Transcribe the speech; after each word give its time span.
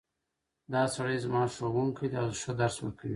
دا 0.73 0.83
سړی 0.95 1.17
زما 1.25 1.43
ښوونکی 1.55 2.07
ده 2.11 2.17
او 2.23 2.29
ښه 2.41 2.51
درس 2.59 2.75
ورکوی 2.79 3.09